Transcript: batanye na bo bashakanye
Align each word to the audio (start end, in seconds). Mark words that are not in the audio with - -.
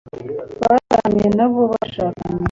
batanye 0.67 1.27
na 1.37 1.45
bo 1.51 1.61
bashakanye 1.71 2.39